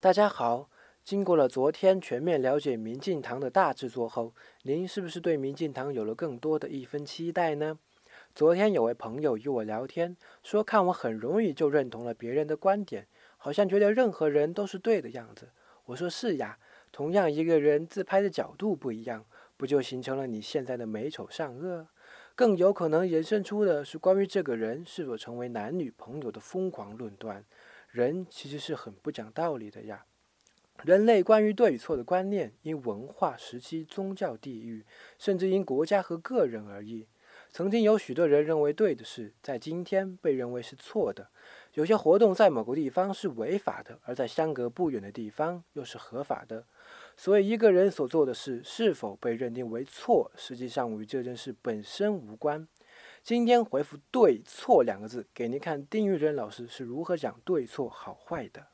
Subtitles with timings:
[0.00, 0.70] 大家好，
[1.02, 4.32] 经过了昨天全面了解民进党的大制作后，
[4.62, 7.80] 您是不是对民进党有了更多的一分期待呢？
[8.32, 13.08] 昨天有位朋友与我聊天，说看我很容易就认同了别人的观点，
[13.38, 15.48] 好像觉得任何人都是对的样子。
[15.86, 16.60] 我说是呀，
[16.92, 19.24] 同样一个人自拍的角度不一样，
[19.56, 21.88] 不就形成了你现在的美丑善恶？
[22.36, 27.44] 更有可能延伸出的是关于这个人是否成为男女朋友的疯狂论断。
[27.90, 30.04] 人其实是很不讲道理的呀。
[30.84, 34.84] 人类关于对与错的观念，因文化、时期、宗教、地域，
[35.18, 37.06] 甚至因国家和个人而异。
[37.50, 41.24] 曾经有许多人认为对的事，在今天被认为是错的；
[41.74, 46.64] 有些活动在某个地方是违法的，而在相隔不远的地方又是合法的。
[47.16, 52.68] 所以，一个人所做的事是否被认定为错，实际上与这件事本身无关。
[53.22, 58.68] 今天回复“对错”两个字，给您看丁玉珍老师是如何讲对错好坏的。